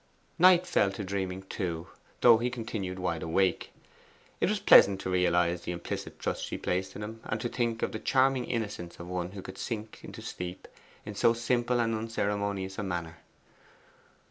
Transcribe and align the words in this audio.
Knight 0.39 0.65
fell 0.65 0.89
to 0.93 1.03
dreaming 1.03 1.43
too, 1.43 1.85
though 2.21 2.39
he 2.39 2.49
continued 2.49 2.97
wide 2.97 3.21
awake. 3.21 3.71
It 4.39 4.49
was 4.49 4.59
pleasant 4.59 4.99
to 5.01 5.11
realize 5.11 5.61
the 5.61 5.73
implicit 5.73 6.17
trust 6.17 6.43
she 6.43 6.57
placed 6.57 6.95
in 6.95 7.03
him, 7.03 7.19
and 7.23 7.39
to 7.39 7.47
think 7.47 7.83
of 7.83 7.91
the 7.91 7.99
charming 7.99 8.45
innocence 8.45 8.99
of 8.99 9.07
one 9.07 9.33
who 9.33 9.43
could 9.43 9.59
sink 9.59 9.99
to 10.11 10.21
sleep 10.23 10.67
in 11.05 11.13
so 11.13 11.33
simple 11.33 11.79
and 11.79 11.93
unceremonious 11.93 12.79
a 12.79 12.83
manner. 12.83 13.17